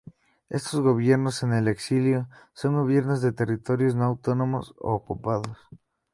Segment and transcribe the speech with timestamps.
[0.49, 5.55] Estos gobiernos en el exilio son gobiernos de territorios no autónomos o ocupados.